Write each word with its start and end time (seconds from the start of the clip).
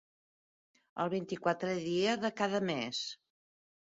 El 1.03 1.11
vint-i-quatrè 1.13 1.75
dia 1.83 2.15
de 2.23 2.31
cada 2.39 2.63
mes. 2.71 3.03